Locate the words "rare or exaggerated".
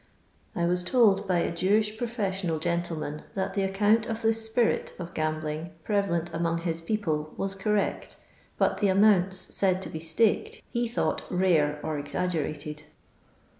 11.29-12.81